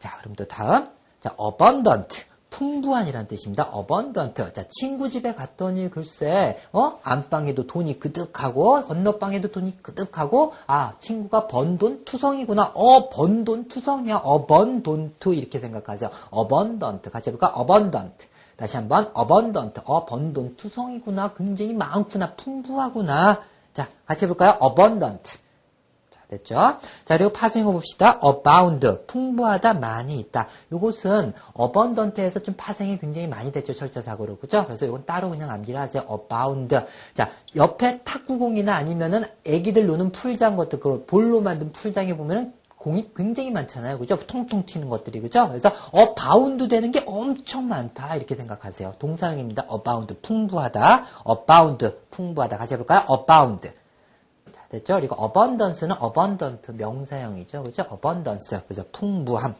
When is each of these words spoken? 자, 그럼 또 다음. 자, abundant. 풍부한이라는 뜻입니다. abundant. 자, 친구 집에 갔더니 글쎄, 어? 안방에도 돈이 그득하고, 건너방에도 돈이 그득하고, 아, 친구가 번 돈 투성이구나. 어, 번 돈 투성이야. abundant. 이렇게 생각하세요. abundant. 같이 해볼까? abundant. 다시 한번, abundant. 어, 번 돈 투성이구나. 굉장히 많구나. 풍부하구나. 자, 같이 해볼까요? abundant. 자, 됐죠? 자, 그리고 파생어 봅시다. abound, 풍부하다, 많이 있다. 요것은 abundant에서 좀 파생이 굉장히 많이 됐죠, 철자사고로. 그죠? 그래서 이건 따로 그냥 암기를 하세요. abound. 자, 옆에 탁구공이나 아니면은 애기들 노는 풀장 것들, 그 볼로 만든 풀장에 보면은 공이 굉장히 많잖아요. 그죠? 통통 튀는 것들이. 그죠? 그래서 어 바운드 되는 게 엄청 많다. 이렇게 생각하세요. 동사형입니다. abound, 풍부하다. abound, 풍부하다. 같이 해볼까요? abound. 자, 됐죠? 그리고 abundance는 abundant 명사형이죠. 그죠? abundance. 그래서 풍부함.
자, 0.00 0.18
그럼 0.20 0.34
또 0.36 0.44
다음. 0.46 0.88
자, 1.20 1.34
abundant. 1.40 2.08
풍부한이라는 2.50 3.28
뜻입니다. 3.28 3.70
abundant. 3.74 4.34
자, 4.54 4.64
친구 4.80 5.10
집에 5.10 5.34
갔더니 5.34 5.90
글쎄, 5.90 6.58
어? 6.72 6.98
안방에도 7.02 7.66
돈이 7.66 7.98
그득하고, 7.98 8.82
건너방에도 8.86 9.50
돈이 9.50 9.82
그득하고, 9.82 10.54
아, 10.66 10.94
친구가 11.00 11.48
번 11.48 11.76
돈 11.76 12.04
투성이구나. 12.04 12.72
어, 12.74 13.10
번 13.10 13.44
돈 13.44 13.68
투성이야. 13.68 14.22
abundant. 14.24 15.34
이렇게 15.34 15.58
생각하세요. 15.58 16.08
abundant. 16.32 17.10
같이 17.10 17.28
해볼까? 17.30 17.52
abundant. 17.58 18.26
다시 18.56 18.76
한번, 18.76 19.12
abundant. 19.18 19.80
어, 19.84 20.06
번 20.06 20.32
돈 20.32 20.56
투성이구나. 20.56 21.34
굉장히 21.34 21.74
많구나. 21.74 22.34
풍부하구나. 22.36 23.42
자, 23.74 23.88
같이 24.06 24.24
해볼까요? 24.24 24.56
abundant. 24.62 25.22
자, 26.26 26.36
됐죠? 26.36 26.54
자, 26.54 27.16
그리고 27.16 27.32
파생어 27.32 27.70
봅시다. 27.72 28.18
abound, 28.24 29.06
풍부하다, 29.06 29.74
많이 29.74 30.18
있다. 30.18 30.48
요것은 30.72 31.32
abundant에서 31.58 32.40
좀 32.40 32.54
파생이 32.56 32.98
굉장히 32.98 33.26
많이 33.26 33.52
됐죠, 33.52 33.74
철자사고로. 33.74 34.38
그죠? 34.38 34.64
그래서 34.66 34.86
이건 34.86 35.04
따로 35.06 35.30
그냥 35.30 35.50
암기를 35.50 35.78
하세요. 35.80 36.04
abound. 36.10 36.76
자, 37.16 37.30
옆에 37.54 38.02
탁구공이나 38.04 38.74
아니면은 38.74 39.24
애기들 39.44 39.86
노는 39.86 40.12
풀장 40.12 40.56
것들, 40.56 40.80
그 40.80 41.04
볼로 41.06 41.40
만든 41.40 41.72
풀장에 41.72 42.16
보면은 42.16 42.52
공이 42.76 43.10
굉장히 43.16 43.50
많잖아요. 43.50 43.98
그죠? 43.98 44.16
통통 44.26 44.64
튀는 44.66 44.88
것들이. 44.88 45.20
그죠? 45.20 45.48
그래서 45.48 45.72
어 45.90 46.07
바운드 46.07 46.68
되는 46.68 46.92
게 46.92 47.02
엄청 47.06 47.66
많다. 47.68 48.14
이렇게 48.14 48.36
생각하세요. 48.36 48.94
동사형입니다. 49.00 49.64
abound, 49.66 50.20
풍부하다. 50.20 51.06
abound, 51.24 51.98
풍부하다. 52.10 52.58
같이 52.58 52.74
해볼까요? 52.74 53.02
abound. 53.08 53.72
자, 54.66 54.68
됐죠? 54.70 54.94
그리고 54.96 55.16
abundance는 55.22 55.96
abundant 56.02 56.72
명사형이죠. 56.72 57.62
그죠? 57.62 57.82
abundance. 57.90 58.60
그래서 58.66 58.84
풍부함. 58.92 59.54